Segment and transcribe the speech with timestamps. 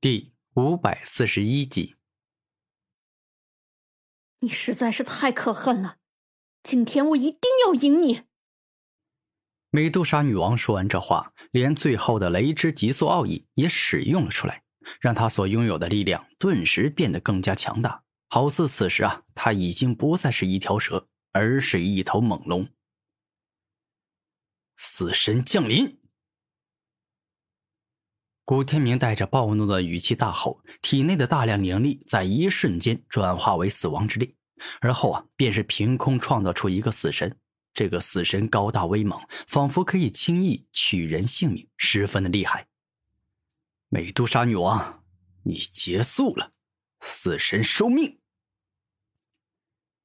[0.00, 1.96] 第五百四十一集，
[4.38, 5.96] 你实在是太可恨了！
[6.62, 8.22] 今天我一定要赢你！
[9.70, 14.62] 美杜莎女王说完这话，连最后的雷之极速奥义也使用了出来，
[15.00, 22.68] 让她所拥有的力量顿时变得更加强大，好似此时啊，她已经不再是一条蛇，而是一头猛龙。
[24.76, 25.97] 死神降临！
[28.48, 34.36] 古天明带着暴怒的语气大吼，体内的大量灵力在一瞬间转化为死亡之力，
[34.80, 37.36] 而后啊，便是凭空创造出一个死神。
[37.74, 42.68] 这个死神高大威猛，仿佛可以轻易取人性命，十分的厉害。
[43.90, 45.04] 美杜莎女王，
[45.42, 46.52] 你结束了，
[47.00, 48.18] 死神收命！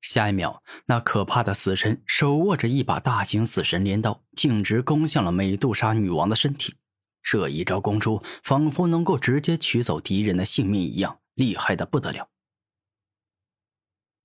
[0.02, 6.76] 下一秒，那可怕的死神手握着一把大型死神镰刀，径直攻向了美杜莎女王的身体。
[7.24, 12.30] 这一招攻出，仿佛能够直接取走敌人的性命一样，厉害的不得了。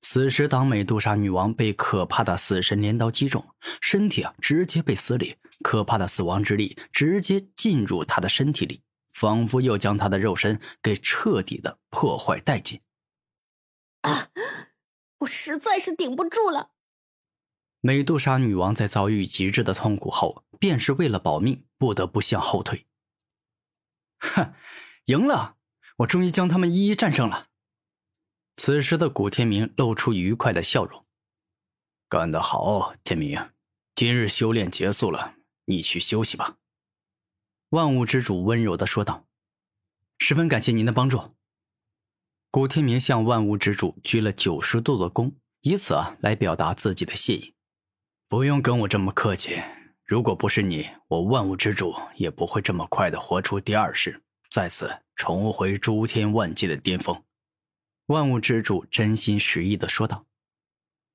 [0.02, 3.44] 此时，当美杜莎女王被可怕的死神镰刀击中，
[3.80, 12.80] 身体啊直接被撕裂，可怕的死亡之力直接进入她的身体里，仿佛又将她的肉身给彻底的破坏殆尽。
[14.02, 14.28] 啊！
[15.20, 16.70] 我实在是顶不住了。
[17.80, 22.86] 美杜莎女王在遭遇极致的痛苦后，便是为了保命，不得不向后退。
[24.18, 24.54] 哼，
[25.06, 25.56] 赢了！
[25.98, 27.48] 我终于将他们一一战胜了。
[28.56, 31.06] 此时的古天明露出愉快的笑容。
[32.08, 33.50] 干得好，天明！
[33.94, 36.56] 今日修炼结束了，你去休息吧。
[37.70, 39.26] 万物之主温柔的说道。
[40.18, 41.34] 十分感谢您的帮助。
[42.50, 47.54] 古天明向万物之主鞠了九十度的躬，以此啊来表达自己的谢意。
[48.26, 49.62] 不用跟我这么客气。
[50.08, 57.22] 如果不是你，我万物之主也不会这么快的活出第二世，再次重回诸天万界的巅峰。
[58.06, 60.24] 万物之主真心实意的说道。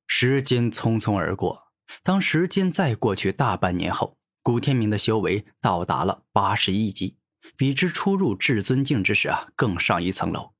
[0.05, 1.71] 时间匆匆而过，
[2.03, 7.17] 当时间再过去大半年后，古天明的修为到达了八十一级，
[7.57, 10.53] 比之初入至尊境之时啊更上一层楼。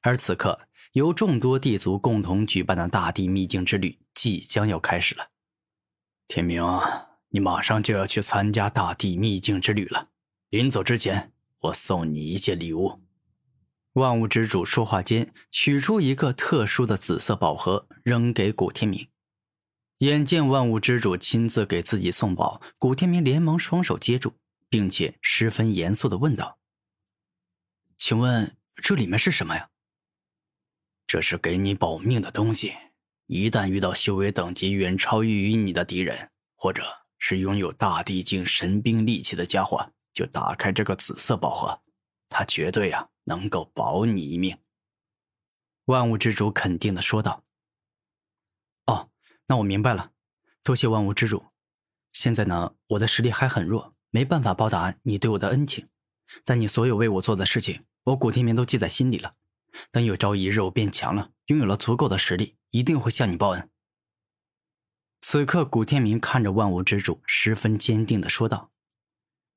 [0.00, 0.58] 而此刻，
[0.92, 5.28] 由众多地族共同举办的大地秘境之旅即将要开始了。
[6.26, 6.64] 天明。
[7.34, 10.10] 你马上就要去参加大地秘境之旅了，
[10.50, 13.00] 临走之前，我送你一件礼物。
[13.94, 19.08] 万物之主说话间，取出一个特殊的紫色宝盒，扔给古天明。
[19.98, 24.34] 眼见万物之主亲自给自己送宝，古天明连忙双手接住，
[24.68, 26.58] 并且十分严肃的问道
[27.96, 29.70] ：“请问这里面是什么呀
[31.06, 32.74] ？”“这是给你保命的东西，
[33.26, 36.82] 一旦遇到修为等级远超于你的敌人，或者……”
[37.24, 41.80] 是拥有大地境神兵利器的家伙，就打开这个紫色宝盒，
[42.28, 44.58] 他绝对啊能够保你一命。
[45.84, 47.44] 万物之主肯定的说道。
[48.86, 49.08] 哦，
[49.46, 50.10] 那我明白了，
[50.64, 51.44] 多谢万物之主。
[52.12, 55.86] 现在呢，我的实力还很弱，没办法报答你对我的恩情，
[56.44, 59.36] 但你所有为我做的事情，我古天明都记在心里了。
[59.92, 63.70] 等有朝一日我变强了，拥有了足够的实力，一定会向你报恩。
[65.24, 68.72] 此刻，古天明看着万物之主，十分坚定的说道：“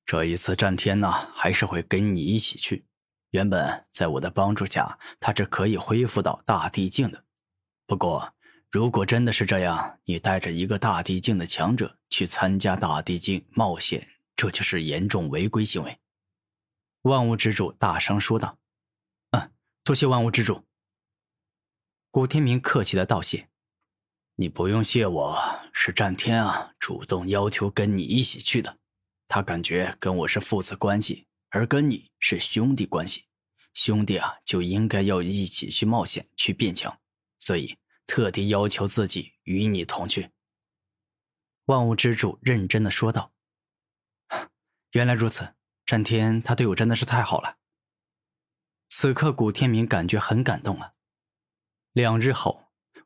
[0.06, 2.86] 这一次战天呢，还是会跟你一起去。
[3.32, 7.26] 原本在我的帮助下，他是可以恢复到大地境的。
[7.88, 8.36] 不过，
[8.70, 16.00] 如果真的是这样，你带着一个大地境的强者去参加大地境冒险，这就是严重违规行为。”
[17.02, 18.60] 万物之主大声说道
[19.32, 19.52] ：“嗯，
[19.84, 20.64] 多谢万物之主。”
[22.12, 23.50] 古天明客气的道谢。
[24.38, 28.80] 你不用谢我，是战天啊主动要求跟你一起去的。
[29.30, 33.28] 他感觉跟我是父子关系，而跟你是兄弟关系，
[33.74, 37.00] 兄弟啊就应该要一起去冒险，去变强，
[37.40, 40.32] 所以特地要求自己与你同去。
[41.68, 43.32] 万物之主认真的说道
[44.92, 47.56] ：“原来如此，战天他对我真的是太好了。”
[48.90, 50.92] 此刻古天明感觉很感动啊。
[51.94, 52.65] 两日后。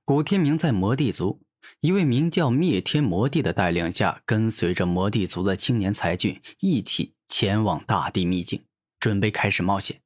[0.09, 1.39] 古天明在魔帝族
[1.81, 8.63] 一位名叫灭天魔帝的带领下，跟随着魔帝族的青年才俊一起前往大地秘境，
[8.99, 10.01] 准备开始冒险。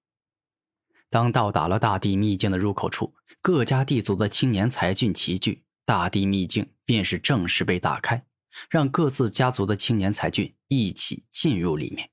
[1.09, 8.25] 当到达了大地秘境的入口处，各家地族的青年才俊齐聚，大地秘境便是正式被打开，
[8.69, 12.09] 让各自家族的青年才俊一起进入里面。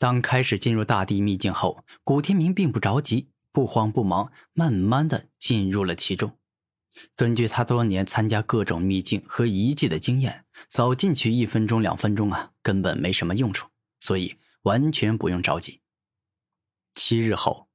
[0.00, 6.36] 当开始进入大地秘境后，古天明并不着急，不慌不忙，慢慢的进入了其中。
[7.16, 13.68] 根据他多年参加各种秘境和遗迹的经验，早进去一分钟、两分钟啊，根本没什么用处，
[14.00, 15.80] 所以完全不用着急。
[16.94, 17.68] 七日后，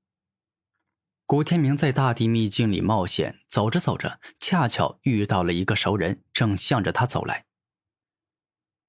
[1.26, 7.46] 古天明在大地秘境里冒险，走着走着，恰巧遇到了一个熟人，正向着他走来。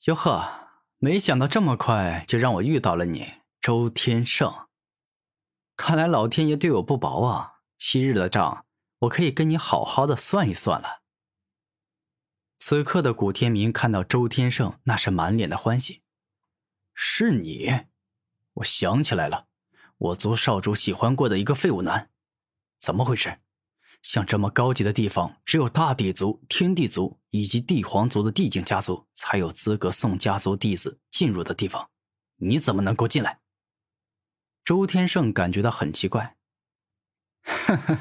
[0.04, 4.66] 哟呵，没想到这么快就让我遇到了你，周天胜。
[5.75, 7.54] 看来老天爷对我不薄啊！
[7.78, 8.66] 昔日的账，
[9.00, 11.02] 我可以跟你好好的算一算了。
[12.58, 16.02] 此刻的古天明看到周天胜，那是满脸的欢喜。
[16.94, 17.86] 是你，
[18.54, 19.46] 我想起来了，
[19.98, 22.10] 我族少主喜欢过的一个废物男，
[22.78, 23.38] 怎么回事？
[24.02, 31.90] 像这么高级的地方，只有大地族、天地族以及帝皇族的地境家族才有资格送家族弟子进入的地方，
[32.36, 33.40] 你怎么能够进来？
[34.64, 36.36] 周天胜感觉到很奇怪，
[37.42, 38.00] 呵呵，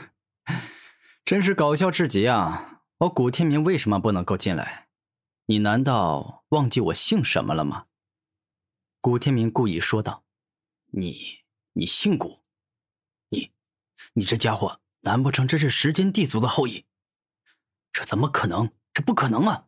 [1.27, 2.83] 真是搞笑至极啊！
[3.00, 4.88] 我古天明为什么不能够进来？
[5.47, 7.88] 你难道忘记我姓什么了吗？
[9.01, 10.24] 古天明故意说道
[10.94, 11.39] ：“你，
[11.74, 12.44] 你姓古，
[13.27, 13.51] 你，
[14.13, 16.85] 你这家伙，难不成真是时间地族的后裔？
[17.91, 18.71] 这怎么可能？
[18.94, 19.65] 这不可能啊！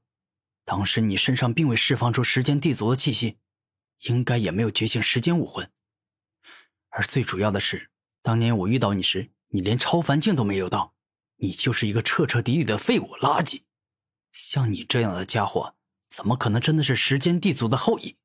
[0.64, 3.38] 当时你身上并未释放出时间地族的气息，
[4.04, 5.70] 应该也没有觉醒时间武魂。
[6.92, 7.92] 而最主要的是，
[8.22, 10.96] 当年我遇到你时，你连超凡境都没有到，
[11.40, 13.64] 你就是一个彻彻底底的废物垃圾。
[14.32, 15.76] 像你这样的家伙，
[16.10, 18.18] 怎么可能真的是时间地族的后裔？”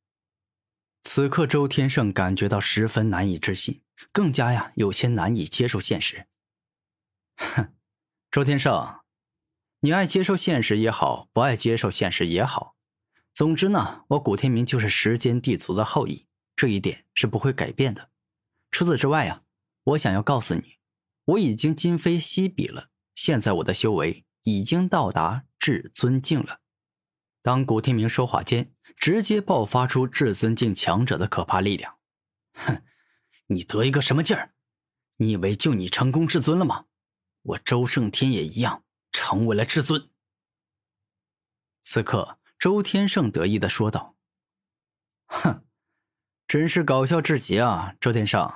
[1.03, 6.27] 此刻，周天胜感觉到十分难以置信，更加呀有些难以接受现实。
[7.37, 7.75] 哼，
[8.31, 9.01] 周天胜，
[9.81, 12.75] 你爱接受现实也好，不爱接受现实也好，
[13.35, 16.27] 总之呢，我古天明就是时间地族的后裔，
[16.57, 18.11] 这一点是不会改变的。
[18.71, 19.43] 除此之外呀，
[19.85, 20.79] 我想要告诉你，
[21.27, 26.61] 我已经今非昔比了，现在我的修为已经到达至尊境了。
[27.43, 28.71] 当古天明说话间。
[28.97, 31.99] 直接爆发出至尊境强者的可怕力量，
[32.55, 32.83] 哼！
[33.49, 34.55] 你得一个什么劲儿？
[35.17, 36.87] 你以为就你成功至尊了吗？
[37.43, 40.09] 我周胜天也一样成为了至尊。
[41.83, 44.17] 此刻，周天胜得意的说道
[45.27, 45.67] ：“哼，
[46.47, 48.51] 真是搞笑至极啊，周天胜！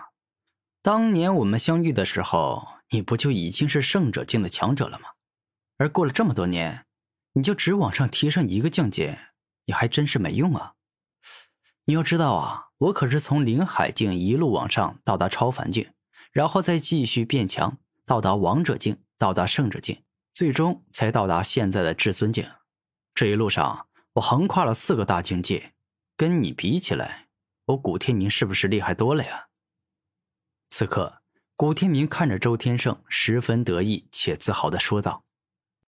[0.81, 5.11] 当年我们相遇的时候，你不就已经是圣者境的强者了吗？
[5.77, 6.87] 而过了这么多年，
[7.33, 9.27] 你就只往上提升一个境界。”
[9.69, 10.77] 你还真是没用啊！
[11.85, 15.93] 你要知道啊，我可是从灵海境一路往上到达超凡境，
[16.33, 17.77] 然后再继续变强，
[18.07, 20.03] 到达王者境，到达圣者境，
[20.33, 22.51] 最终才到达现在的至尊境。
[23.15, 25.75] 这一路上，我横跨了四个大境界，
[26.17, 27.29] 跟你比起来，
[27.67, 29.49] 我古天明是不是厉害多了呀？
[30.71, 31.18] 此刻，
[31.61, 35.25] 古天明看着周天胜，十分得意且自豪的说道。